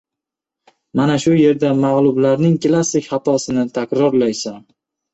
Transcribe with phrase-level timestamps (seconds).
[0.99, 4.63] Mana shu yerda magʻlublarning klassik xatosini takrorlaysan.